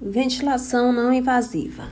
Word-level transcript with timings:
Ventilação 0.00 0.92
não 0.92 1.12
invasiva. 1.12 1.82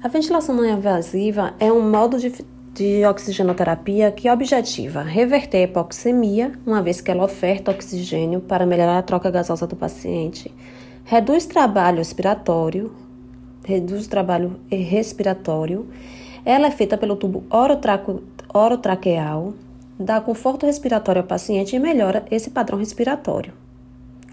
A 0.00 0.06
ventilação 0.06 0.54
não 0.54 0.64
invasiva 0.64 1.52
é 1.58 1.72
um 1.72 1.90
modo 1.90 2.16
de, 2.16 2.32
de 2.72 3.04
oxigenoterapia 3.04 4.12
que 4.12 4.30
objetiva 4.30 5.02
reverter 5.02 5.58
a 5.58 5.62
hipoxemia, 5.62 6.52
uma 6.64 6.80
vez 6.80 7.00
que 7.00 7.10
ela 7.10 7.24
oferta 7.24 7.72
oxigênio 7.72 8.40
para 8.40 8.64
melhorar 8.64 8.98
a 8.98 9.02
troca 9.02 9.32
gasosa 9.32 9.66
do 9.66 9.74
paciente, 9.74 10.54
reduz 11.02 11.44
trabalho 11.44 11.98
respiratório, 11.98 12.92
reduz 13.64 14.06
trabalho 14.06 14.60
respiratório, 14.70 15.88
ela 16.44 16.68
é 16.68 16.70
feita 16.70 16.96
pelo 16.96 17.16
tubo 17.16 17.42
orotraqueal, 18.54 19.54
dá 19.98 20.20
conforto 20.20 20.66
respiratório 20.66 21.22
ao 21.22 21.26
paciente 21.26 21.74
e 21.74 21.80
melhora 21.80 22.24
esse 22.30 22.48
padrão 22.48 22.78
respiratório 22.78 23.52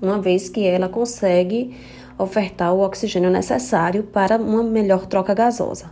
uma 0.01 0.19
vez 0.19 0.49
que 0.49 0.65
ela 0.65 0.89
consegue 0.89 1.75
ofertar 2.17 2.73
o 2.73 2.81
oxigênio 2.81 3.29
necessário 3.29 4.03
para 4.03 4.37
uma 4.37 4.63
melhor 4.63 5.05
troca 5.05 5.33
gasosa. 5.33 5.91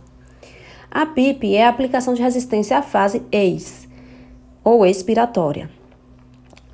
A 0.90 1.06
PIP 1.06 1.54
é 1.54 1.66
a 1.66 1.68
aplicação 1.68 2.14
de 2.14 2.22
resistência 2.22 2.78
à 2.78 2.82
fase 2.82 3.22
EIS, 3.30 3.88
ou 4.64 4.84
expiratória. 4.86 5.70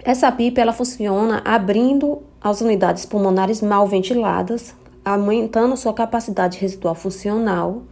Essa 0.05 0.31
PIP 0.31 0.61
ela 0.61 0.73
funciona 0.73 1.41
abrindo 1.45 2.23
as 2.41 2.61
unidades 2.61 3.07
pulmonares 3.07 3.63
mal 3.63 3.87
ventiladas, 3.87 4.75
aumentando 5.05 5.77
sua 5.77 5.95
capacidade 5.95 6.59
residual 6.59 6.95
funcional, 6.95 7.83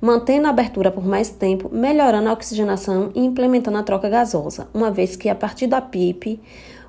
mantendo 0.00 0.46
a 0.46 0.50
abertura 0.50 0.90
por 0.90 1.04
mais 1.04 1.30
tempo, 1.30 1.68
melhorando 1.70 2.28
a 2.28 2.32
oxigenação 2.32 3.10
e 3.14 3.20
implementando 3.20 3.78
a 3.78 3.82
troca 3.82 4.08
gasosa, 4.08 4.68
uma 4.72 4.90
vez 4.90 5.16
que 5.16 5.28
a 5.28 5.34
partir 5.34 5.66
da 5.66 5.80
PIP 5.80 6.40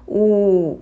o 0.07 0.79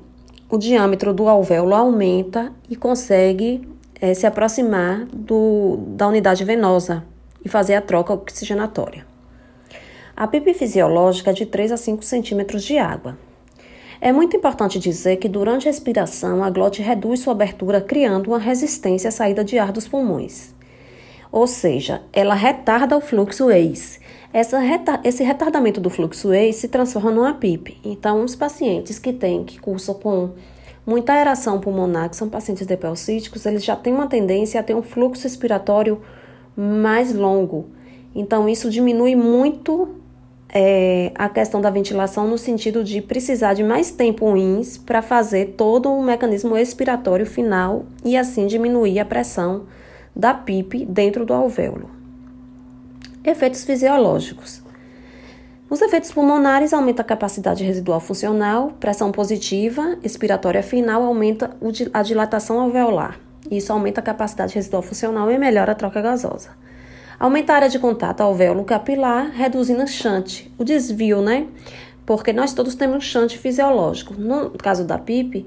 o 0.50 0.58
diâmetro 0.58 1.14
do 1.14 1.30
alvéolo 1.30 1.76
aumenta 1.76 2.52
e 2.68 2.76
consegue 2.76 3.68
é, 4.02 4.14
se 4.14 4.26
aproximar 4.26 5.06
do, 5.06 5.78
da 5.90 6.08
unidade 6.08 6.44
venosa 6.44 7.04
e 7.46 7.48
fazer 7.48 7.76
a 7.76 7.82
troca 7.82 8.14
oxigenatória. 8.14 9.06
A 10.16 10.28
PIP 10.28 10.54
fisiológica 10.54 11.30
é 11.30 11.34
de 11.34 11.46
3 11.46 11.72
a 11.72 11.78
5 11.78 12.04
centímetros 12.04 12.64
de 12.64 12.78
água. 12.78 13.18
É 14.02 14.12
muito 14.12 14.36
importante 14.36 14.80
dizer 14.80 15.18
que 15.18 15.30
durante 15.30 15.68
a 15.68 15.72
expiração 15.72 16.44
a 16.44 16.50
glote 16.50 16.82
reduz 16.82 17.20
sua 17.20 17.34
abertura, 17.34 17.80
criando 17.80 18.28
uma 18.28 18.40
resistência 18.40 19.10
à 19.10 19.12
saída 19.12 19.44
de 19.44 19.60
ar 19.60 19.72
dos 19.72 19.88
pulmões. 19.88 20.54
Ou 21.32 21.46
seja, 21.46 22.02
ela 22.12 22.34
retarda 22.34 22.98
o 22.98 23.02
fluxo 23.02 23.52
ex 23.52 24.00
essa, 24.32 24.60
esse 25.04 25.24
retardamento 25.24 25.82
do 25.82 25.90
fluxo 25.90 26.32
EI 26.32 26.54
se 26.54 26.68
transforma 26.68 27.12
numa 27.12 27.34
PIP. 27.34 27.78
Então, 27.84 28.24
os 28.24 28.36
pacientes 28.36 29.00
que 29.00 29.12
têm, 29.12 29.44
que 29.44 29.60
cursam 29.60 29.96
com 29.96 30.32
muita 30.86 31.14
aeração 31.14 31.60
pulmonar, 31.60 32.10
que 32.10 32.16
são 32.16 32.30
pacientes 32.30 32.66
depelcíticos, 32.66 33.46
eles 33.46 33.64
já 33.64 33.76
têm 33.76 33.94
uma 33.94 34.08
tendência 34.08 34.60
a 34.60 34.64
ter 34.64 34.76
um 34.76 34.84
fluxo 34.84 35.24
respiratório 35.24 36.02
mais 36.56 37.14
longo. 37.14 37.68
Então, 38.14 38.48
isso 38.48 38.70
diminui 38.70 39.16
muito 39.16 39.96
é, 40.50 41.12
a 41.16 41.28
questão 41.30 41.62
da 41.62 41.70
ventilação 41.70 42.28
no 42.28 42.38
sentido 42.38 42.84
de 42.84 43.02
precisar 43.02 43.54
de 43.54 43.64
mais 43.64 43.92
tempo 43.92 44.36
INS 44.36 44.78
para 44.78 45.02
fazer 45.02 45.54
todo 45.58 45.92
o 45.92 46.04
mecanismo 46.04 46.58
expiratório 46.58 47.26
final 47.26 47.86
e 48.04 48.18
assim 48.18 48.48
diminuir 48.48 49.00
a 49.00 49.06
pressão 49.06 49.66
da 50.16 50.34
PIP 50.34 50.86
dentro 50.86 51.26
do 51.26 51.34
alvéolo. 51.34 51.99
Efeitos 53.30 53.64
fisiológicos. 53.64 54.64
Os 55.70 55.84
efeitos 55.84 56.12
pulmonares 56.12 56.74
aumentam 56.74 57.04
a 57.04 57.08
capacidade 57.08 57.64
residual 57.64 58.00
funcional, 58.00 58.72
pressão 58.80 59.12
positiva, 59.12 60.00
expiratória 60.04 60.64
final 60.64 61.04
aumenta 61.04 61.56
a 61.94 62.02
dilatação 62.02 62.60
alveolar. 62.60 63.20
Isso 63.52 63.72
aumenta 63.72 64.02
a 64.02 64.04
capacidade 64.04 64.56
residual 64.56 64.82
funcional 64.82 65.30
e 65.30 65.38
melhora 65.38 65.74
a 65.74 65.76
troca 65.76 66.02
gasosa. 66.02 66.50
Aumenta 67.20 67.54
a 67.54 67.58
área 67.58 67.70
de 67.70 67.78
contato 67.78 68.22
alvéolo 68.22 68.64
capilar, 68.64 69.30
reduzindo 69.30 69.84
o 69.84 69.88
shunt, 69.88 70.52
o 70.58 70.64
desvio, 70.64 71.22
né? 71.22 71.46
Porque 72.08 72.34
nós 72.34 72.52
todos 72.52 72.74
temos 72.74 73.06
shunt 73.06 73.38
fisiológico. 73.38 74.16
No 74.16 74.50
caso 74.58 74.84
da 74.84 74.98
PIP, 74.98 75.46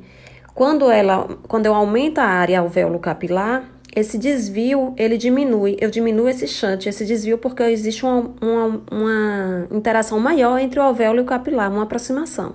quando 0.55 0.89
ela, 0.89 1.37
quando 1.49 1.67
eu 1.67 1.75
aumento 1.75 2.19
a 2.19 2.27
área 2.27 2.61
alvéolo 2.61 3.01
capilar, 3.01 3.65
esse 3.95 4.17
desvio 4.17 4.95
ele 4.97 5.19
diminui, 5.19 5.77
eu 5.79 5.91
diminuo 5.91 6.27
esse 6.27 6.49
shunt, 6.49 6.87
esse 6.87 7.05
desvio, 7.05 7.37
porque 7.37 7.63
existe 7.65 8.05
uma, 8.05 8.35
uma, 8.41 8.83
uma 8.91 9.69
interação 9.71 10.19
maior 10.19 10.59
entre 10.59 10.81
o 10.81 10.83
alvéolo 10.83 11.19
e 11.19 11.23
o 11.23 11.27
capilar, 11.27 11.71
uma 11.71 11.83
aproximação. 11.83 12.55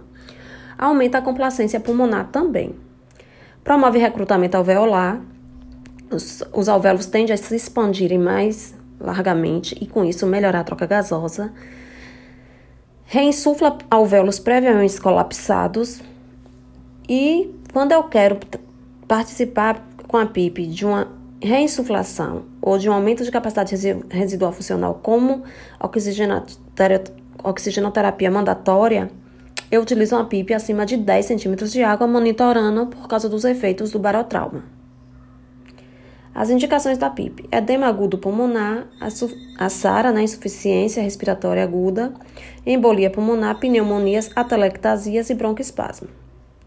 Aumenta 0.75 1.19
a 1.19 1.21
complacência 1.21 1.79
pulmonar 1.79 2.29
também. 2.31 2.75
Promove 3.63 3.99
recrutamento 3.99 4.57
alveolar, 4.57 5.21
os, 6.09 6.43
os 6.53 6.67
alvéolos 6.67 7.05
tendem 7.05 7.33
a 7.33 7.37
se 7.37 7.55
expandirem 7.55 8.17
mais 8.17 8.73
largamente 8.99 9.77
e 9.79 9.85
com 9.85 10.03
isso 10.03 10.25
melhorar 10.25 10.61
a 10.61 10.63
troca 10.63 10.87
gasosa. 10.87 11.53
Reinsufla 13.05 13.77
alvéolos 13.91 14.39
previamente 14.39 14.99
colapsados. 14.99 16.01
E 17.07 17.53
quando 17.71 17.91
eu 17.91 18.03
quero 18.03 18.39
participar 19.07 19.85
com 20.07 20.17
a 20.17 20.25
PIP 20.25 20.67
de 20.67 20.85
uma 20.85 21.07
reinsuflação 21.41 22.45
ou 22.61 22.77
de 22.77 22.89
um 22.89 22.93
aumento 22.93 23.23
de 23.23 23.31
capacidade 23.31 23.75
residual 24.09 24.51
funcional, 24.51 24.99
como 25.01 25.43
oxigenoterapia 27.43 28.31
mandatória, 28.31 29.09
eu 29.69 29.81
utilizo 29.81 30.15
uma 30.15 30.25
PIP 30.25 30.53
acima 30.53 30.85
de 30.85 30.97
10 30.97 31.25
centímetros 31.25 31.71
de 31.71 31.83
água, 31.83 32.07
monitorando 32.07 32.87
por 32.87 33.07
causa 33.07 33.27
dos 33.27 33.43
efeitos 33.43 33.91
do 33.91 33.99
barotrauma. 33.99 34.63
As 36.33 36.49
indicações 36.49 36.97
da 36.97 37.09
PIP: 37.09 37.47
edema 37.51 37.87
agudo 37.87 38.17
pulmonar, 38.17 38.87
a 39.57 39.69
SARA, 39.69 40.11
né, 40.11 40.21
insuficiência 40.21 41.03
respiratória 41.03 41.63
aguda, 41.63 42.13
embolia 42.65 43.09
pulmonar, 43.09 43.59
pneumonias, 43.59 44.29
atelectasias 44.35 45.29
e 45.29 45.35
broncoespasmo. 45.35 46.07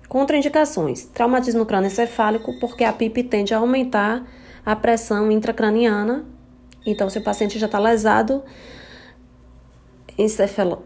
Contraindicações: 0.09 1.05
traumatismo 1.05 1.65
crânioencefálico, 1.65 2.59
porque 2.59 2.85
a 2.85 2.93
PIP 2.93 3.23
tende 3.23 3.55
a 3.55 3.59
aumentar 3.59 4.27
a 4.65 4.77
pressão 4.77 5.31
intracraniana. 5.31 6.25
Então, 6.85 7.11
se 7.11 7.19
o 7.19 7.23
paciente 7.23 7.59
já 7.59 7.67
está 7.67 7.79
lesado, 7.79 8.43
encefalo, 10.17 10.83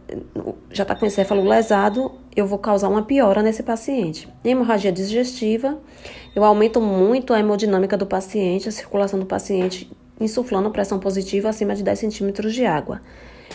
já 0.71 0.83
está 0.83 0.95
com 0.95 1.07
encéfalo 1.07 1.47
lesado, 1.47 2.13
eu 2.35 2.47
vou 2.47 2.59
causar 2.59 2.89
uma 2.89 3.03
piora 3.03 3.43
nesse 3.43 3.63
paciente. 3.63 4.29
Hemorragia 4.45 4.93
digestiva, 4.93 5.79
eu 6.35 6.45
aumento 6.45 6.81
muito 6.81 7.33
a 7.33 7.41
hemodinâmica 7.41 7.97
do 7.97 8.07
paciente, 8.07 8.69
a 8.69 8.73
circulação 8.73 9.19
do 9.19 9.27
paciente, 9.27 9.91
insuflando 10.21 10.71
pressão 10.71 10.99
positiva 10.99 11.49
acima 11.49 11.75
de 11.75 11.83
10 11.83 11.99
centímetros 11.99 12.55
de 12.55 12.65
água. 12.65 13.01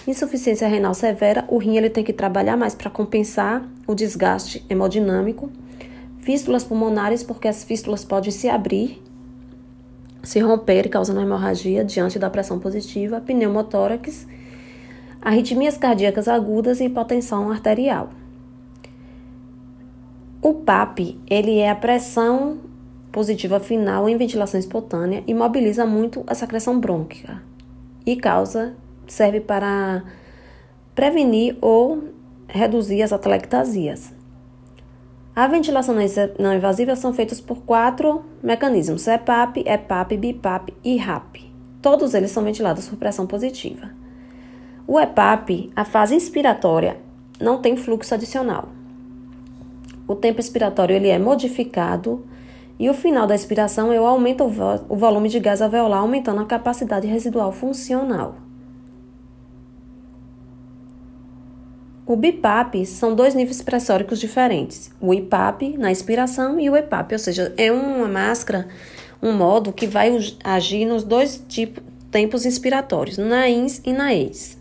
Insuficiência 0.08 0.68
renal 0.68 0.94
severa, 0.94 1.46
o 1.48 1.58
rim 1.58 1.78
ele 1.78 1.90
tem 1.90 2.04
que 2.04 2.14
trabalhar 2.14 2.56
mais 2.56 2.74
para 2.74 2.90
compensar 2.90 3.68
o 3.86 3.94
desgaste 3.94 4.66
hemodinâmico. 4.70 5.52
Fístulas 6.20 6.64
pulmonares, 6.64 7.24
porque 7.24 7.48
as 7.48 7.64
fístulas 7.64 8.04
podem 8.06 8.32
se 8.32 8.50
abrir 8.50 9.02
se 10.30 10.40
romper 10.40 10.88
causando 10.90 11.22
hemorragia 11.22 11.84
diante 11.84 12.20
da 12.20 12.30
pressão 12.30 12.60
positiva, 12.60 13.20
pneumotórax, 13.20 14.28
arritmias 15.20 15.76
cardíacas 15.76 16.28
agudas 16.28 16.80
e 16.80 16.86
hipotensão 16.86 17.50
arterial. 17.50 18.12
O 20.40 20.54
PAP, 20.54 21.20
ele 21.28 21.58
é 21.58 21.72
a 21.72 21.76
pressão 21.76 22.60
positiva 23.12 23.60
final 23.60 24.08
em 24.08 24.18
ventilação 24.18 24.60
espontânea 24.60 25.24
e 25.26 25.34
mobiliza 25.34 25.84
muito 25.84 26.24
a 26.28 26.36
secreção 26.36 26.80
brônquica 26.80 27.42
e 28.06 28.16
causa, 28.16 28.76
serve 29.08 29.40
para 29.40 30.04
prevenir 30.94 31.58
ou 31.60 32.04
reduzir 32.48 33.02
as 33.02 33.12
atelectasias. 33.12 34.14
A 35.40 35.48
ventilação 35.48 35.96
não 36.38 36.54
invasiva 36.54 36.98
são 36.98 37.14
feitas 37.14 37.40
por 37.40 37.62
quatro 37.62 38.26
mecanismos: 38.44 39.04
CEPAP, 39.04 39.64
EPAP, 39.66 40.18
BIPAP 40.18 40.74
e 40.84 40.98
RAP. 40.98 41.38
Todos 41.82 42.14
eles 42.14 42.32
são 42.32 42.44
ventilados 42.44 42.90
por 42.90 42.98
pressão 42.98 43.26
positiva. 43.26 43.90
O 44.86 45.00
EPAP, 45.00 45.72
a 45.74 45.86
fase 45.86 46.14
inspiratória, 46.14 47.00
não 47.40 47.62
tem 47.62 47.78
fluxo 47.78 48.14
adicional. 48.14 48.68
O 50.06 50.14
tempo 50.14 50.42
expiratório 50.42 50.94
ele 50.94 51.08
é 51.08 51.18
modificado 51.18 52.26
e 52.78 52.90
o 52.90 52.94
final 52.94 53.26
da 53.26 53.34
expiração 53.34 53.94
eu 53.94 54.06
aumento 54.06 54.44
o, 54.44 54.94
o 54.94 54.98
volume 54.98 55.30
de 55.30 55.40
gás 55.40 55.62
alveolar, 55.62 56.02
aumentando 56.02 56.42
a 56.42 56.46
capacidade 56.46 57.08
residual 57.08 57.54
funcional. 57.54 58.36
O 62.10 62.16
BIPAP 62.16 62.88
são 62.88 63.14
dois 63.14 63.36
níveis 63.36 63.62
pressóricos 63.62 64.20
diferentes. 64.20 64.90
O 65.00 65.14
IPAP 65.14 65.78
na 65.78 65.92
inspiração 65.92 66.60
e 66.60 66.68
o 66.68 66.76
EPAP, 66.76 67.14
ou 67.14 67.20
seja, 67.20 67.54
é 67.56 67.72
uma 67.72 68.08
máscara, 68.08 68.68
um 69.22 69.32
modo 69.32 69.72
que 69.72 69.86
vai 69.86 70.18
agir 70.44 70.86
nos 70.86 71.04
dois 71.04 71.46
tipos, 71.48 71.84
tempos 72.10 72.48
inspiratórios, 72.48 73.20
na 73.20 73.48
INS 73.48 73.84
e 73.86 73.94
na 73.94 74.12
EIS. 74.12 74.58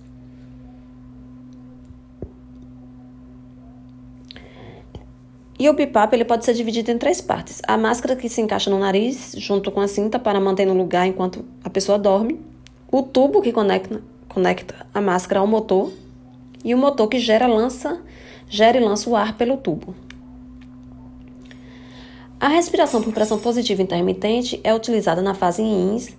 E 5.59 5.71
o 5.71 5.73
BIPAP 5.73 6.13
ele 6.13 6.27
pode 6.27 6.45
ser 6.45 6.53
dividido 6.53 6.91
em 6.91 6.99
três 6.99 7.23
partes. 7.23 7.63
A 7.67 7.79
máscara 7.79 8.15
que 8.15 8.29
se 8.29 8.43
encaixa 8.43 8.69
no 8.69 8.79
nariz, 8.79 9.35
junto 9.39 9.73
com 9.73 9.81
a 9.81 9.89
cinta, 9.89 10.19
para 10.19 10.39
manter 10.39 10.67
no 10.67 10.75
lugar 10.75 11.07
enquanto 11.07 11.43
a 11.65 11.71
pessoa 11.71 11.99
dorme. 11.99 12.39
O 12.93 13.03
tubo 13.03 13.41
que 13.41 13.53
conecta, 13.53 14.03
conecta 14.29 14.87
a 14.93 15.01
máscara 15.01 15.41
ao 15.41 15.47
motor. 15.47 15.91
E 16.65 16.75
o 16.75 16.79
motor 16.79 17.09
que 17.09 17.19
gera, 17.19 17.47
lança, 17.47 18.03
gera 18.49 18.77
e 18.77 18.81
lança 18.81 19.09
o 19.09 19.17
ar 19.17 19.37
pelo 19.37 19.57
tubo. 19.57 19.95
A 22.41 22.47
respiração 22.47 23.03
por 23.03 23.13
pressão 23.13 23.39
positiva 23.39 23.83
intermitente 23.83 24.61
é 24.63 24.73
utilizada 24.73 25.21
na 25.21 25.35
fase 25.35 25.61
INS 25.61 26.17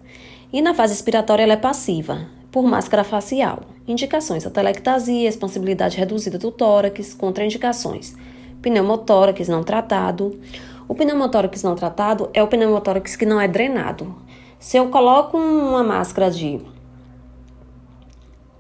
e 0.52 0.62
na 0.62 0.74
fase 0.74 0.94
expiratória 0.94 1.44
ela 1.44 1.54
é 1.54 1.58
passiva, 1.58 2.28
por 2.52 2.64
máscara 2.64 3.04
facial. 3.04 3.62
Indicações: 3.88 4.46
atelectasia, 4.46 5.30
expansibilidade 5.30 5.98
reduzida 5.98 6.38
do 6.38 6.52
tórax, 6.52 7.14
contraindicações: 7.14 8.16
pneumotórax 8.62 9.48
não 9.48 9.64
tratado. 9.64 10.40
O 10.88 10.96
pneumotórax 10.96 11.64
não 11.64 11.76
tratado 11.76 12.30
é 12.34 12.44
o 12.44 12.48
pneumotórax 12.48 13.16
que 13.16 13.26
não 13.26 13.40
é 13.40 13.48
drenado. 13.48 14.16
Se 14.60 14.76
eu 14.76 14.90
coloco 14.90 15.38
uma 15.38 15.84
máscara 15.84 16.30
de 16.30 16.60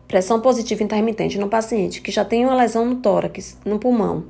pressão 0.09 0.41
positiva 0.41 0.83
intermitente 0.83 1.39
no 1.39 1.47
paciente 1.47 2.01
que 2.01 2.11
já 2.11 2.25
tem 2.25 2.43
uma 2.45 2.55
lesão 2.55 2.83
no 2.83 2.95
tórax, 2.95 3.57
no 3.63 3.79
pulmão, 3.79 4.25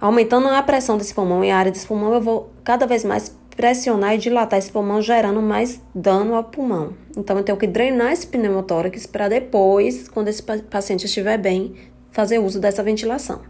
Aumentando 0.00 0.48
a 0.48 0.62
pressão 0.62 0.96
desse 0.96 1.12
pulmão 1.12 1.44
e 1.44 1.50
a 1.50 1.58
área 1.58 1.70
desse 1.70 1.86
pulmão, 1.86 2.14
eu 2.14 2.22
vou 2.22 2.50
cada 2.64 2.86
vez 2.86 3.04
mais 3.04 3.36
pressionar 3.54 4.14
e 4.14 4.18
dilatar 4.18 4.58
esse 4.58 4.72
pulmão, 4.72 5.02
gerando 5.02 5.42
mais 5.42 5.82
dano 5.94 6.34
ao 6.34 6.44
pulmão. 6.44 6.94
Então, 7.14 7.36
eu 7.36 7.44
tenho 7.44 7.58
que 7.58 7.66
drenar 7.66 8.10
esse 8.10 8.26
pneumotórax 8.26 9.04
para 9.04 9.28
depois, 9.28 10.08
quando 10.08 10.28
esse 10.28 10.42
paciente 10.42 11.04
estiver 11.04 11.36
bem, 11.36 11.74
fazer 12.10 12.38
uso 12.38 12.58
dessa 12.58 12.82
ventilação. 12.82 13.42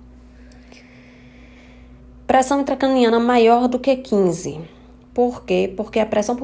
Pressão 2.26 2.62
intracraniana 2.62 3.20
maior 3.20 3.68
do 3.68 3.78
que 3.78 3.94
15. 3.94 4.60
Por 5.20 5.44
quê? 5.44 5.70
Porque 5.76 6.00
a 6.00 6.06
pressão, 6.06 6.34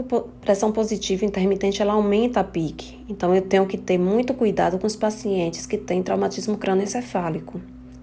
pressão 0.42 0.70
positiva 0.70 1.24
intermitente 1.24 1.80
ela 1.80 1.94
aumenta 1.94 2.40
a 2.40 2.44
pique. 2.44 3.02
Então, 3.08 3.34
eu 3.34 3.40
tenho 3.40 3.64
que 3.64 3.78
ter 3.78 3.96
muito 3.96 4.34
cuidado 4.34 4.78
com 4.78 4.86
os 4.86 4.94
pacientes 4.94 5.64
que 5.64 5.78
têm 5.78 6.02
traumatismo 6.02 6.58
crânioencefálico 6.58 7.58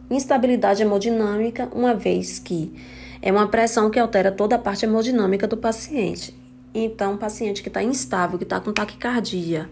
instabilidade 0.10 0.82
hemodinâmica, 0.82 1.70
uma 1.76 1.94
vez 1.94 2.40
que 2.40 2.74
é 3.22 3.32
uma 3.32 3.48
pressão 3.48 3.92
que 3.92 4.00
altera 4.00 4.32
toda 4.32 4.56
a 4.56 4.60
parte 4.60 4.84
hemodinâmica 4.84 5.46
do 5.48 5.58
paciente. 5.58 6.36
Então, 6.74 7.14
o 7.14 7.18
paciente 7.20 7.62
que 7.62 7.70
está 7.70 7.84
instável, 7.84 8.40
que 8.40 8.44
está 8.44 8.60
com 8.60 8.74
taquicardia, 8.74 9.70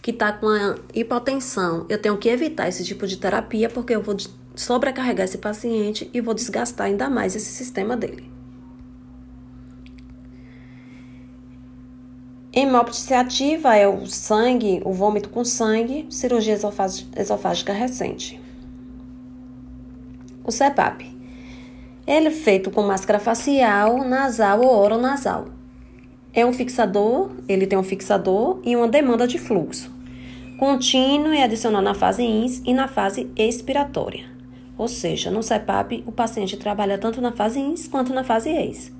que 0.00 0.12
está 0.12 0.32
com 0.32 0.46
hipotensão, 0.94 1.86
eu 1.88 2.00
tenho 2.00 2.16
que 2.18 2.28
evitar 2.28 2.68
esse 2.68 2.84
tipo 2.84 3.04
de 3.04 3.16
terapia 3.16 3.68
porque 3.68 3.96
eu 3.96 4.00
vou 4.00 4.16
sobrecarregar 4.54 5.24
esse 5.24 5.38
paciente 5.38 6.08
e 6.14 6.20
vou 6.20 6.34
desgastar 6.34 6.86
ainda 6.86 7.10
mais 7.10 7.34
esse 7.34 7.50
sistema 7.50 7.96
dele. 7.96 8.35
Hemóptise 12.56 13.14
ativa 13.14 13.76
é 13.76 13.86
o 13.86 14.06
sangue, 14.06 14.80
o 14.84 14.92
vômito 14.92 15.28
com 15.28 15.44
sangue, 15.44 16.06
cirurgia 16.10 16.58
esofágica 17.14 17.72
recente 17.72 18.40
o 20.46 20.52
CEPAP. 20.52 21.04
Ele 22.06 22.28
é 22.28 22.30
feito 22.30 22.70
com 22.70 22.82
máscara 22.82 23.18
facial, 23.18 24.04
nasal 24.04 24.60
ou 24.60 24.78
oronasal. 24.78 25.48
É 26.32 26.46
um 26.46 26.52
fixador, 26.52 27.32
ele 27.48 27.66
tem 27.66 27.76
um 27.76 27.82
fixador 27.82 28.60
e 28.64 28.76
uma 28.76 28.86
demanda 28.86 29.26
de 29.26 29.38
fluxo. 29.38 29.92
Contínuo 30.56 31.34
e 31.34 31.42
adicional 31.42 31.82
na 31.82 31.94
fase 31.94 32.22
INS 32.22 32.62
e 32.64 32.72
na 32.72 32.86
fase 32.86 33.28
expiratória. 33.36 34.24
Ou 34.78 34.86
seja, 34.86 35.30
no 35.30 35.42
CEPAP, 35.42 36.04
o 36.06 36.12
paciente 36.12 36.56
trabalha 36.56 36.96
tanto 36.96 37.20
na 37.20 37.32
fase 37.32 37.58
INS 37.58 37.88
quanto 37.88 38.14
na 38.14 38.22
fase 38.22 38.50
EX. 38.50 38.92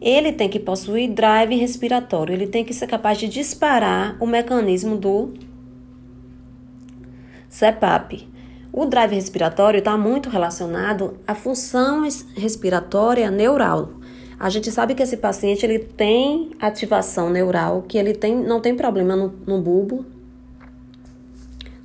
Ele 0.00 0.32
tem 0.32 0.48
que 0.48 0.58
possuir 0.58 1.10
drive 1.10 1.54
respiratório, 1.56 2.32
ele 2.32 2.46
tem 2.46 2.64
que 2.64 2.72
ser 2.72 2.86
capaz 2.86 3.18
de 3.18 3.28
disparar 3.28 4.16
o 4.18 4.26
mecanismo 4.26 4.96
do 4.96 5.34
CEPAP. 7.48 8.28
O 8.72 8.86
drive 8.86 9.14
respiratório 9.14 9.78
está 9.78 9.98
muito 9.98 10.30
relacionado 10.30 11.18
à 11.26 11.34
função 11.34 12.06
respiratória 12.34 13.30
neural. 13.30 13.90
A 14.38 14.48
gente 14.48 14.70
sabe 14.70 14.94
que 14.94 15.02
esse 15.02 15.18
paciente 15.18 15.66
ele 15.66 15.80
tem 15.80 16.50
ativação 16.58 17.28
neural, 17.28 17.82
que 17.82 17.98
ele 17.98 18.14
tem, 18.14 18.34
não 18.34 18.60
tem 18.60 18.74
problema 18.74 19.14
no, 19.14 19.34
no 19.46 19.60
bulbo 19.60 20.06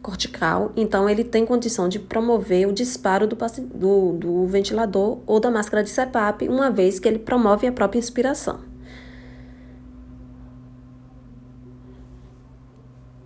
cortical, 0.05 0.71
então 0.77 1.09
ele 1.09 1.23
tem 1.23 1.47
condição 1.47 1.89
de 1.89 1.97
promover 1.97 2.67
o 2.67 2.71
disparo 2.71 3.25
do, 3.25 3.35
do, 3.73 4.13
do 4.13 4.45
ventilador 4.45 5.17
ou 5.25 5.39
da 5.39 5.49
máscara 5.49 5.83
de 5.83 5.89
CPAP, 5.89 6.47
uma 6.47 6.69
vez 6.69 6.99
que 6.99 7.07
ele 7.07 7.17
promove 7.17 7.65
a 7.65 7.71
própria 7.71 7.97
inspiração. 7.97 8.59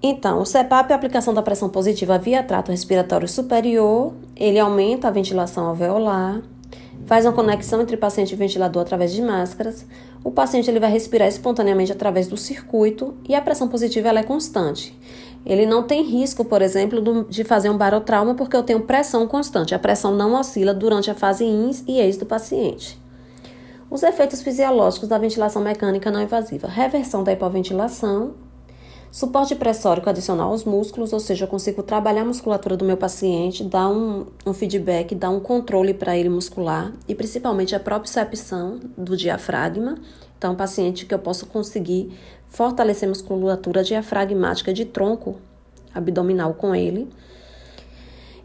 Então, 0.01 0.39
o 0.41 0.45
CPAP 0.45 0.91
é 0.91 0.93
a 0.93 0.95
aplicação 0.95 1.33
da 1.33 1.41
pressão 1.41 1.67
positiva 1.67 2.17
via 2.17 2.41
trato 2.41 2.71
respiratório 2.71 3.27
superior, 3.27 4.13
ele 4.33 4.57
aumenta 4.57 5.09
a 5.09 5.11
ventilação 5.11 5.65
alveolar, 5.65 6.41
faz 7.05 7.25
uma 7.25 7.33
conexão 7.33 7.81
entre 7.81 7.97
paciente 7.97 8.31
e 8.31 8.37
ventilador 8.37 8.83
através 8.83 9.11
de 9.11 9.21
máscaras. 9.21 9.85
O 10.23 10.31
paciente 10.31 10.69
ele 10.69 10.79
vai 10.79 10.91
respirar 10.91 11.27
espontaneamente 11.27 11.91
através 11.91 12.29
do 12.29 12.37
circuito 12.37 13.15
e 13.27 13.35
a 13.35 13.41
pressão 13.41 13.67
positiva 13.67 14.07
ela 14.07 14.19
é 14.19 14.23
constante. 14.23 14.97
Ele 15.45 15.65
não 15.65 15.83
tem 15.83 16.03
risco, 16.03 16.43
por 16.43 16.61
exemplo, 16.61 17.25
de 17.29 17.43
fazer 17.43 17.69
um 17.69 17.77
barotrauma 17.77 18.35
porque 18.35 18.55
eu 18.55 18.63
tenho 18.63 18.81
pressão 18.81 19.27
constante. 19.27 19.73
A 19.73 19.79
pressão 19.79 20.13
não 20.13 20.39
oscila 20.39 20.73
durante 20.73 21.09
a 21.09 21.15
fase 21.15 21.45
ins 21.45 21.83
e 21.87 21.99
ex 21.99 22.17
do 22.17 22.25
paciente. 22.25 22.99
Os 23.89 24.03
efeitos 24.03 24.41
fisiológicos 24.41 25.09
da 25.09 25.17
ventilação 25.17 25.61
mecânica 25.61 26.11
não 26.11 26.21
invasiva: 26.21 26.67
reversão 26.67 27.23
da 27.23 27.31
hipoventilação, 27.31 28.35
Suporte 29.11 29.55
pressórico 29.55 30.07
adicional 30.07 30.51
aos 30.51 30.63
músculos, 30.63 31.11
ou 31.13 31.19
seja, 31.19 31.45
eu 31.45 31.47
consigo 31.47 31.81
trabalhar 31.81 32.21
a 32.21 32.25
musculatura 32.25 32.77
do 32.77 32.85
meu 32.85 32.95
paciente, 32.95 33.63
dar 33.63 33.89
um, 33.89 34.27
um 34.45 34.53
feedback, 34.53 35.15
dar 35.15 35.31
um 35.31 35.39
controle 35.39 35.95
para 35.95 36.15
ele 36.15 36.29
muscular 36.29 36.93
e 37.07 37.15
principalmente 37.15 37.75
a 37.75 37.79
propriocepção 37.79 38.79
do 38.95 39.17
diafragma. 39.17 39.95
Então, 40.39 40.55
paciente 40.55 41.05
que 41.05 41.13
eu 41.13 41.19
posso 41.19 41.45
conseguir 41.47 42.17
fortalecer 42.47 43.07
a 43.07 43.09
musculatura 43.09 43.83
diafragmática 43.83 44.73
de 44.73 44.85
tronco 44.85 45.35
abdominal 45.93 46.53
com 46.53 46.73
ele. 46.73 47.09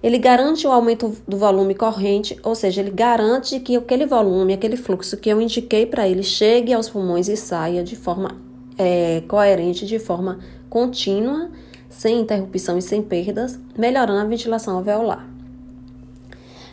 Ele 0.03 0.19
garante 0.19 0.67
o 0.67 0.73
aumento 0.73 1.17
do 1.27 1.39
volume 1.39 1.73
corrente, 1.75 2.37
ou 2.43 2.55
seja, 2.57 2.81
ele 2.83 2.91
garante 2.91 3.61
que 3.61 3.77
aquele 3.77 4.05
volume, 4.07 4.53
aquele 4.53 4.77
fluxo 4.77 5.17
que 5.17 5.31
eu 5.31 5.41
indiquei 5.41 5.87
para 5.87 6.07
ele 6.07 6.25
chegue 6.25 6.75
aos 6.75 6.91
pulmões 6.91 7.29
e 7.29 7.37
saia 7.37 7.85
de 7.85 7.95
forma 7.95 8.37
é, 8.77 9.23
coerente 9.29 9.87
de 9.87 10.01
forma 10.01 10.41
contínua, 10.69 11.49
sem 11.89 12.21
interrupção 12.21 12.77
e 12.77 12.83
sem 12.83 13.01
perdas, 13.01 13.59
melhorando 13.79 14.21
a 14.21 14.25
ventilação 14.25 14.77
alveolar. 14.77 15.34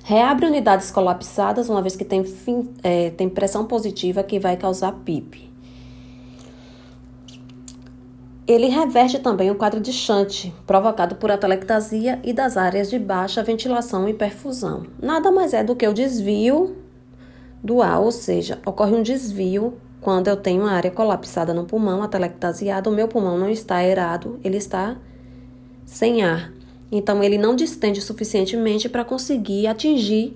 Reabre 0.03 0.46
unidades 0.46 0.89
colapsadas, 0.89 1.70
uma 1.70 1.81
vez 1.81 1.96
que 1.96 2.03
tem, 2.03 2.24
fim, 2.24 2.70
é, 2.84 3.12
tem 3.12 3.29
pressão 3.29 3.65
positiva 3.65 4.24
que 4.24 4.39
vai 4.39 4.58
causar 4.58 4.91
PIP. 4.91 5.50
Ele 8.48 8.67
reverte 8.67 9.20
também 9.20 9.51
o 9.51 9.55
quadro 9.55 9.79
de 9.79 9.93
Shunt, 9.93 10.51
provocado 10.65 11.15
por 11.15 11.31
atelectasia 11.31 12.20
e 12.24 12.34
das 12.34 12.58
áreas 12.58 12.89
de 12.89 12.98
baixa 12.98 13.43
ventilação 13.43 14.10
e 14.10 14.13
perfusão. 14.13 14.88
Nada 15.01 15.31
mais 15.31 15.53
é 15.53 15.63
do 15.63 15.75
que 15.75 15.88
o 15.88 15.93
desvio 15.93 16.75
do 17.63 17.81
ar, 17.81 18.01
ou 18.01 18.12
seja, 18.12 18.60
ocorre 18.65 18.96
um 18.96 19.03
desvio 19.03 19.77
quando 20.01 20.27
eu 20.27 20.36
tenho 20.36 20.63
uma 20.63 20.72
área 20.72 20.89
colapsada 20.89 21.53
no 21.53 21.65
pulmão, 21.65 22.01
atelectasiada, 22.01 22.89
o 22.89 22.93
meu 22.93 23.08
pulmão 23.08 23.38
não 23.38 23.50
está 23.50 23.75
aerado, 23.75 24.39
ele 24.43 24.58
está 24.58 24.98
sem 25.86 26.24
ar. 26.24 26.51
Então, 26.91 27.24
ele 27.24 27.38
não 27.38 27.55
distende 27.55 28.01
suficientemente 28.01 28.89
para 28.89 29.05
conseguir 29.05 29.67
atingir 29.67 30.36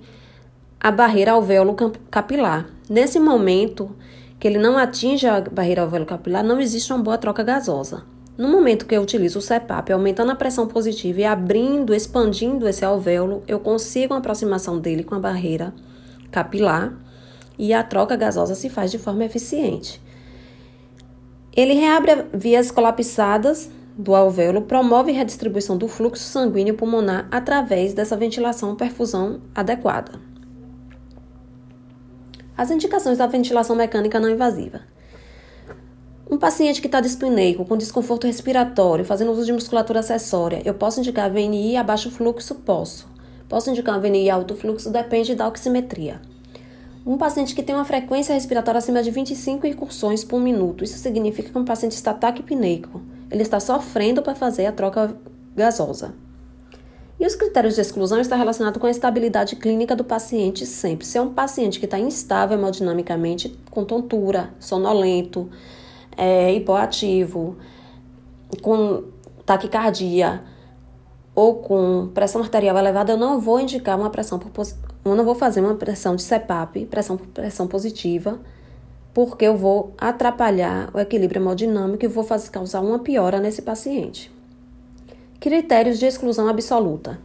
a 0.80 0.90
barreira 0.90 1.32
alvéolo 1.32 1.76
capilar. 2.10 2.68
Nesse 2.88 3.18
momento 3.20 3.94
que 4.38 4.46
ele 4.48 4.58
não 4.58 4.78
atinge 4.78 5.26
a 5.26 5.40
barreira 5.40 5.82
alvéolo 5.82 6.06
capilar, 6.06 6.42
não 6.42 6.60
existe 6.60 6.92
uma 6.92 7.02
boa 7.02 7.18
troca 7.18 7.42
gasosa. 7.42 8.04
No 8.38 8.48
momento 8.48 8.84
que 8.84 8.94
eu 8.94 9.02
utilizo 9.02 9.38
o 9.38 9.42
CEPAP, 9.42 9.90
aumentando 9.90 10.30
a 10.30 10.36
pressão 10.36 10.66
positiva 10.66 11.20
e 11.20 11.24
abrindo, 11.24 11.94
expandindo 11.94 12.68
esse 12.68 12.84
alvéolo, 12.84 13.42
eu 13.48 13.58
consigo 13.58 14.12
uma 14.12 14.20
aproximação 14.20 14.78
dele 14.78 15.02
com 15.02 15.14
a 15.14 15.18
barreira 15.18 15.74
capilar 16.30 16.92
e 17.58 17.72
a 17.72 17.82
troca 17.82 18.14
gasosa 18.14 18.54
se 18.54 18.68
faz 18.68 18.90
de 18.90 18.98
forma 18.98 19.24
eficiente. 19.24 20.02
Ele 21.56 21.72
reabre 21.72 22.26
vias 22.34 22.70
colapsadas 22.70 23.70
do 23.96 24.14
alvéolo, 24.14 24.62
promove 24.62 25.10
redistribuição 25.10 25.76
do 25.76 25.88
fluxo 25.88 26.22
sanguíneo 26.22 26.74
pulmonar 26.74 27.26
através 27.30 27.94
dessa 27.94 28.16
ventilação 28.16 28.76
perfusão 28.76 29.40
adequada. 29.54 30.20
As 32.56 32.70
indicações 32.70 33.18
da 33.18 33.26
ventilação 33.26 33.74
mecânica 33.74 34.20
não 34.20 34.30
invasiva. 34.30 34.80
Um 36.28 36.38
paciente 36.38 36.80
que 36.80 36.88
está 36.88 37.00
dispneico, 37.00 37.64
com 37.64 37.76
desconforto 37.76 38.26
respiratório, 38.26 39.04
fazendo 39.04 39.30
uso 39.30 39.44
de 39.44 39.52
musculatura 39.52 40.00
acessória, 40.00 40.60
eu 40.64 40.74
posso 40.74 41.00
indicar 41.00 41.30
VNI 41.30 41.76
a 41.76 41.84
baixo 41.84 42.10
fluxo? 42.10 42.54
Posso. 42.56 43.08
Posso 43.48 43.70
indicar 43.70 44.00
VNI 44.00 44.28
alto 44.28 44.56
fluxo? 44.56 44.90
Depende 44.90 45.34
da 45.34 45.46
oximetria. 45.46 46.20
Um 47.06 47.16
paciente 47.16 47.54
que 47.54 47.62
tem 47.62 47.74
uma 47.74 47.84
frequência 47.84 48.34
respiratória 48.34 48.78
acima 48.78 49.02
de 49.02 49.10
25 49.12 49.66
incursões 49.68 50.24
por 50.24 50.40
minuto. 50.40 50.82
Isso 50.82 50.98
significa 50.98 51.50
que 51.50 51.58
um 51.58 51.64
paciente 51.64 51.92
está 51.92 52.12
taquipneico. 52.12 53.00
Ele 53.30 53.42
está 53.42 53.60
sofrendo 53.60 54.22
para 54.22 54.34
fazer 54.34 54.66
a 54.66 54.72
troca 54.72 55.16
gasosa. 55.54 56.14
E 57.18 57.26
os 57.26 57.34
critérios 57.34 57.74
de 57.74 57.80
exclusão 57.80 58.20
estão 58.20 58.36
relacionados 58.36 58.78
com 58.78 58.86
a 58.86 58.90
estabilidade 58.90 59.56
clínica 59.56 59.96
do 59.96 60.04
paciente 60.04 60.66
sempre. 60.66 61.06
Se 61.06 61.16
é 61.16 61.20
um 61.20 61.32
paciente 61.32 61.78
que 61.78 61.86
está 61.86 61.98
instável 61.98 62.58
hemodinamicamente, 62.58 63.58
com 63.70 63.84
tontura, 63.84 64.50
sonolento, 64.60 65.48
é, 66.14 66.52
hipoativo, 66.52 67.56
com 68.60 69.04
taquicardia 69.46 70.42
ou 71.34 71.56
com 71.56 72.10
pressão 72.12 72.42
arterial 72.42 72.76
elevada, 72.76 73.12
eu 73.12 73.16
não 73.16 73.40
vou 73.40 73.60
indicar 73.60 73.98
uma 73.98 74.10
pressão 74.10 74.38
por 74.38 74.50
eu 75.04 75.14
não 75.14 75.24
vou 75.24 75.34
fazer 75.36 75.60
uma 75.60 75.74
pressão 75.74 76.16
de 76.16 76.22
CPAP, 76.22 76.86
pressão 76.86 77.16
pressão 77.16 77.66
positiva, 77.68 78.40
porque 79.16 79.46
eu 79.46 79.56
vou 79.56 79.94
atrapalhar 79.96 80.90
o 80.92 81.00
equilíbrio 81.00 81.40
hemodinâmico 81.40 82.04
e 82.04 82.08
vou 82.08 82.22
fazer, 82.22 82.50
causar 82.50 82.82
uma 82.82 82.98
piora 82.98 83.40
nesse 83.40 83.62
paciente. 83.62 84.30
Critérios 85.40 85.98
de 85.98 86.04
exclusão 86.04 86.46
absoluta: 86.50 87.18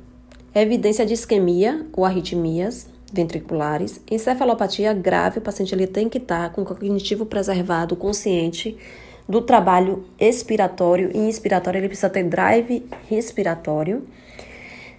evidência 0.56 1.06
de 1.06 1.14
isquemia 1.14 1.86
ou 1.92 2.06
arritmias 2.06 2.88
ventriculares, 3.12 4.00
encefalopatia 4.10 4.94
grave, 4.94 5.40
o 5.40 5.42
paciente 5.42 5.76
ele 5.76 5.86
tem 5.86 6.08
que 6.08 6.18
estar 6.18 6.54
com 6.54 6.62
o 6.62 6.66
cognitivo 6.66 7.26
preservado, 7.26 7.94
consciente 7.98 8.78
do 9.28 9.42
trabalho 9.42 10.06
expiratório 10.18 11.12
e 11.14 11.18
inspiratório, 11.18 11.78
ele 11.78 11.90
precisa 11.90 12.10
ter 12.10 12.24
drive 12.24 12.86
respiratório 13.10 14.08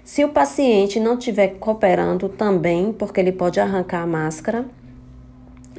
se 0.04 0.22
o 0.25 0.28
paciente 0.28 1.00
não 1.00 1.16
estiver 1.16 1.54
cooperando 1.58 2.28
também, 2.28 2.92
porque 2.92 3.18
ele 3.18 3.32
pode 3.32 3.61
arrancar 3.61 4.02
a 4.02 4.06
máscara, 4.06 4.66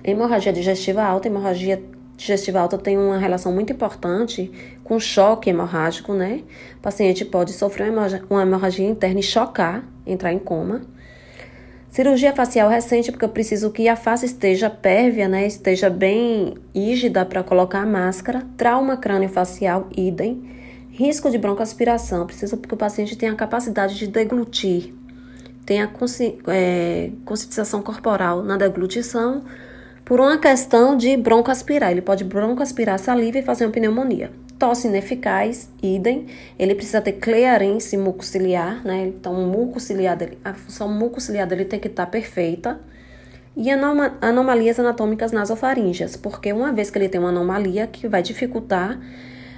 hemorragia 0.04 0.52
digestiva 0.52 1.04
alta, 1.04 1.28
hemorragia 1.28 1.82
digestiva 2.16 2.60
alta 2.60 2.78
tem 2.78 2.98
uma 2.98 3.18
relação 3.18 3.52
muito 3.52 3.74
importante 3.74 4.52
com 4.84 5.00
choque 5.00 5.50
hemorrágico, 5.50 6.14
né? 6.14 6.44
O 6.78 6.82
paciente 6.82 7.26
pode 7.26 7.54
sofrer 7.54 7.92
uma 8.30 8.42
hemorragia 8.42 8.88
interna 8.88 9.20
e 9.20 9.24
chocar, 9.24 9.84
entrar 10.06 10.32
em 10.32 10.40
coma. 10.40 10.82
Cirurgia 11.90 12.34
facial 12.34 12.70
recente, 12.70 13.12
porque 13.12 13.24
eu 13.24 13.30
preciso 13.30 13.70
que 13.70 13.88
a 13.88 13.96
face 13.96 14.26
esteja 14.26 14.68
pérvia, 14.68 15.28
né? 15.28 15.46
Esteja 15.46 15.92
bem 15.92 16.56
rígida 16.74 17.24
para 17.24 17.44
colocar 17.44 17.82
a 17.82 17.86
máscara. 17.86 18.42
Trauma 18.58 18.98
crânio-facial, 18.98 19.88
idem. 19.96 20.42
Risco 20.90 21.30
de 21.30 21.38
broncoaspiração, 21.38 22.26
precisa 22.26 22.58
que 22.58 22.74
o 22.74 22.78
paciente 22.78 23.16
tenha 23.16 23.32
a 23.32 23.36
capacidade 23.36 23.96
de 23.96 24.06
deglutir, 24.06 24.94
tenha 25.66 25.88
consci, 25.88 26.38
é, 26.48 27.10
conscientização 27.26 27.82
corporal 27.82 28.44
na 28.44 28.58
deglutição, 28.58 29.44
por 30.14 30.20
uma 30.20 30.38
questão 30.38 30.96
de 30.96 31.18
broncoaspirar. 31.18 31.90
Ele 31.90 32.00
pode 32.00 32.24
broncoaspirar 32.24 33.00
saliva 33.00 33.40
e 33.40 33.42
fazer 33.42 33.66
uma 33.66 33.72
pneumonia. 33.72 34.30
Tosse 34.60 34.88
ineficaz, 34.88 35.72
idem. 35.82 36.28
Ele 36.60 36.76
precisa 36.76 37.02
ter 37.02 37.14
clearance 37.14 37.98
mucociliar, 37.98 38.86
né? 38.86 39.08
Então, 39.08 39.34
mucociliar 39.34 40.16
dele, 40.16 40.38
a 40.46 40.54
função 40.54 40.88
mucociliar 40.88 41.48
dele 41.48 41.66
tem 41.66 41.80
que 41.80 41.88
estar 41.88 42.06
perfeita. 42.06 42.80
E 43.58 43.72
anomalias 43.72 44.80
anatômicas 44.80 45.32
nasofaríngeas, 45.32 46.16
porque 46.16 46.54
uma 46.54 46.72
vez 46.72 46.92
que 46.92 47.00
ele 47.00 47.10
tem 47.10 47.20
uma 47.20 47.30
anomalia 47.30 47.88
que 47.88 48.08
vai 48.08 48.22
dificultar 48.22 49.00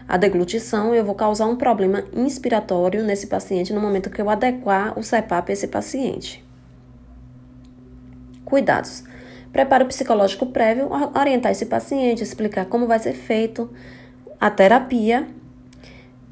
a 0.07 0.15
deglutição, 0.15 0.95
eu 0.95 1.03
vou 1.03 1.15
causar 1.15 1.47
um 1.47 1.57
problema 1.57 2.05
inspiratório 2.15 3.03
nesse 3.03 3.27
paciente 3.27 3.73
no 3.73 3.81
momento 3.81 4.09
que 4.09 4.21
eu 4.21 4.29
adequar 4.29 4.97
o 4.97 5.03
CEPAP 5.03 5.49
a 5.49 5.51
esse 5.51 5.67
paciente. 5.67 6.41
Cuidados. 8.45 9.03
Preparo 9.55 9.85
psicológico 9.85 10.47
prévio, 10.47 10.89
orientar 11.17 11.49
esse 11.49 11.65
paciente, 11.67 12.21
explicar 12.21 12.65
como 12.65 12.87
vai 12.87 12.99
ser 12.99 13.13
feito 13.13 13.69
a 14.37 14.51
terapia, 14.51 15.29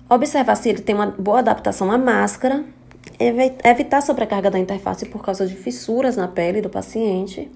observar 0.09 0.55
se 0.55 0.67
ele 0.67 0.81
tem 0.81 0.93
uma 0.93 1.05
boa 1.05 1.39
adaptação 1.39 1.89
à 1.89 1.97
máscara, 1.97 2.65
evitar 3.63 4.01
sobrecarga 4.01 4.51
da 4.51 4.59
interface 4.59 5.05
por 5.05 5.23
causa 5.23 5.47
de 5.47 5.55
fissuras 5.55 6.17
na 6.17 6.27
pele 6.27 6.59
do 6.59 6.69
paciente 6.69 7.49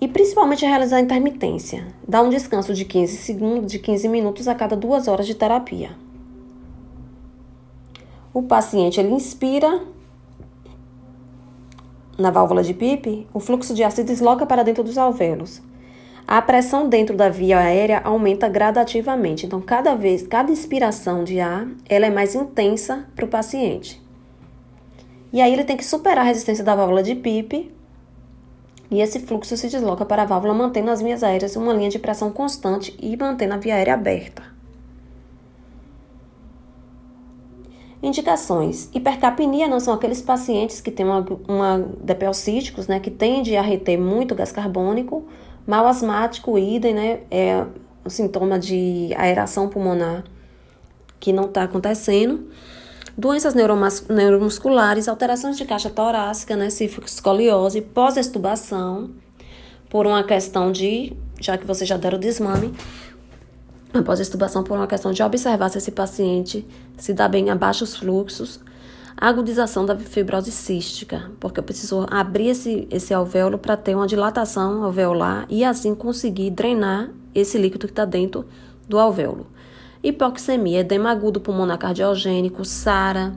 e 0.00 0.08
principalmente 0.08 0.66
realizar 0.66 0.96
a 0.96 1.00
intermitência. 1.00 1.86
Dá 2.06 2.20
um 2.20 2.28
descanso 2.28 2.74
de 2.74 2.84
15 2.84 3.16
segundos, 3.18 3.70
de 3.70 3.78
15 3.78 4.08
minutos 4.08 4.48
a 4.48 4.54
cada 4.56 4.74
duas 4.74 5.06
horas 5.06 5.28
de 5.28 5.36
terapia. 5.36 5.92
O 8.32 8.42
paciente 8.42 8.98
ele 8.98 9.14
inspira 9.14 9.80
na 12.18 12.30
válvula 12.30 12.62
de 12.62 12.74
PIP, 12.74 13.26
o 13.32 13.40
fluxo 13.40 13.74
de 13.74 13.82
ar 13.82 13.92
se 13.92 14.04
desloca 14.04 14.46
para 14.46 14.62
dentro 14.62 14.84
dos 14.84 14.98
alvéolos. 14.98 15.62
A 16.26 16.40
pressão 16.40 16.88
dentro 16.88 17.16
da 17.16 17.28
via 17.28 17.58
aérea 17.58 18.00
aumenta 18.02 18.48
gradativamente. 18.48 19.44
Então, 19.44 19.60
cada 19.60 19.94
vez, 19.94 20.26
cada 20.26 20.50
inspiração 20.50 21.22
de 21.22 21.38
ar, 21.38 21.68
ela 21.86 22.06
é 22.06 22.10
mais 22.10 22.34
intensa 22.34 23.06
para 23.14 23.26
o 23.26 23.28
paciente. 23.28 24.02
E 25.32 25.40
aí 25.40 25.52
ele 25.52 25.64
tem 25.64 25.76
que 25.76 25.84
superar 25.84 26.24
a 26.24 26.28
resistência 26.28 26.64
da 26.64 26.74
válvula 26.76 27.02
de 27.02 27.14
PIP 27.14 27.74
e 28.90 29.00
esse 29.00 29.18
fluxo 29.18 29.56
se 29.56 29.68
desloca 29.68 30.06
para 30.06 30.22
a 30.22 30.24
válvula 30.24 30.54
mantendo 30.54 30.90
as 30.92 31.02
vias 31.02 31.24
aéreas 31.24 31.56
em 31.56 31.58
uma 31.58 31.72
linha 31.72 31.90
de 31.90 31.98
pressão 31.98 32.30
constante 32.30 32.96
e 33.02 33.16
mantendo 33.16 33.54
a 33.54 33.56
via 33.56 33.74
aérea 33.74 33.94
aberta. 33.94 34.53
Indicações: 38.04 38.90
hipercapnia 38.92 39.66
não 39.66 39.80
são 39.80 39.94
aqueles 39.94 40.20
pacientes 40.20 40.78
que 40.78 40.90
têm 40.90 41.06
uma, 41.06 41.24
uma 41.48 41.78
depelcíticos, 42.02 42.86
né, 42.86 43.00
que 43.00 43.10
tendem 43.10 43.56
a 43.56 43.62
reter 43.62 43.98
muito 43.98 44.34
gás 44.34 44.52
carbônico, 44.52 45.24
mal 45.66 45.86
asmático, 45.86 46.58
idem, 46.58 46.92
né, 46.92 47.20
é 47.30 47.64
o 48.04 48.10
sintoma 48.10 48.58
de 48.58 49.08
aeração 49.16 49.70
pulmonar 49.70 50.22
que 51.18 51.32
não 51.32 51.44
está 51.44 51.62
acontecendo. 51.62 52.46
Doenças 53.16 53.54
neuromusculares, 53.54 55.08
alterações 55.08 55.56
de 55.56 55.64
caixa 55.64 55.88
torácica, 55.88 56.56
né, 56.56 56.68
escoliose, 56.68 57.80
pós-estubação, 57.80 59.12
por 59.88 60.06
uma 60.06 60.22
questão 60.22 60.70
de, 60.70 61.14
já 61.40 61.56
que 61.56 61.64
vocês 61.64 61.88
já 61.88 61.96
deram 61.96 62.18
desmame, 62.18 62.74
após 63.94 64.18
estubação 64.18 64.64
por 64.64 64.76
uma 64.76 64.86
questão 64.86 65.12
de 65.12 65.22
observar 65.22 65.68
se 65.68 65.78
esse 65.78 65.92
paciente 65.92 66.66
se 66.96 67.14
dá 67.14 67.28
bem 67.28 67.48
a 67.50 67.54
baixos 67.54 67.96
fluxos, 67.96 68.60
agudização 69.16 69.86
da 69.86 69.96
fibrose 69.96 70.50
cística, 70.50 71.30
porque 71.38 71.60
eu 71.60 71.64
preciso 71.64 72.04
abrir 72.10 72.48
esse, 72.48 72.88
esse 72.90 73.14
alvéolo 73.14 73.56
para 73.56 73.76
ter 73.76 73.94
uma 73.94 74.06
dilatação 74.06 74.82
alveolar 74.82 75.46
e 75.48 75.64
assim 75.64 75.94
conseguir 75.94 76.50
drenar 76.50 77.10
esse 77.32 77.56
líquido 77.56 77.86
que 77.86 77.92
está 77.92 78.04
dentro 78.04 78.44
do 78.88 78.98
alvéolo. 78.98 79.46
Hipoxemia, 80.02 80.80
edema 80.80 81.10
agudo 81.10 81.40
pulmonar 81.40 81.78
cardiogênico, 81.78 82.64
SARA, 82.64 83.32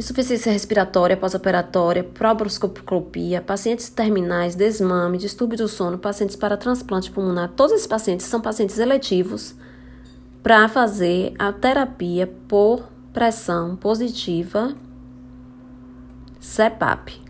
insuficiência 0.00 0.50
respiratória 0.50 1.14
pós-operatória, 1.14 2.02
probroscopia, 2.02 3.42
pacientes 3.42 3.90
terminais, 3.90 4.54
desmame, 4.54 5.18
distúrbio 5.18 5.58
do 5.58 5.68
sono, 5.68 5.98
pacientes 5.98 6.34
para 6.34 6.56
transplante 6.56 7.10
pulmonar. 7.10 7.50
Todos 7.50 7.72
esses 7.72 7.86
pacientes 7.86 8.24
são 8.24 8.40
pacientes 8.40 8.78
eletivos 8.78 9.54
para 10.42 10.66
fazer 10.70 11.34
a 11.38 11.52
terapia 11.52 12.26
por 12.48 12.88
pressão 13.12 13.76
positiva 13.76 14.74
CEPAP, 16.40 17.20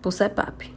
por 0.00 0.12
CEPAP. 0.12 0.72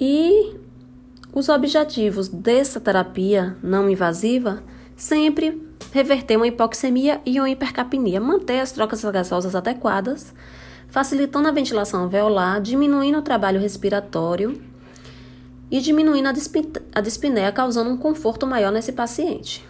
E 0.00 0.58
os 1.34 1.48
objetivos 1.48 2.28
dessa 2.28 2.80
terapia 2.80 3.56
não 3.60 3.90
invasiva 3.90 4.62
sempre 4.94 5.60
reverter 5.92 6.36
uma 6.36 6.46
hipoxemia 6.46 7.20
e 7.26 7.40
uma 7.40 7.50
hipercapnia, 7.50 8.20
manter 8.20 8.60
as 8.60 8.70
trocas 8.70 9.02
gasosas 9.04 9.56
adequadas, 9.56 10.32
facilitando 10.86 11.48
a 11.48 11.52
ventilação 11.52 12.02
alveolar, 12.02 12.60
diminuindo 12.60 13.18
o 13.18 13.22
trabalho 13.22 13.60
respiratório 13.60 14.62
e 15.68 15.80
diminuindo 15.80 16.28
a 16.94 17.00
dispneia, 17.00 17.50
causando 17.50 17.90
um 17.90 17.96
conforto 17.96 18.46
maior 18.46 18.70
nesse 18.70 18.92
paciente. 18.92 19.66